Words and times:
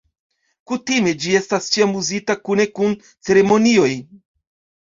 Kutime, 0.69 1.13
ĝi 1.25 1.35
estas 1.39 1.69
ĉiam 1.75 1.93
uzita 1.99 2.39
kune 2.49 2.67
dum 2.81 2.97
ceremonioj. 3.29 3.91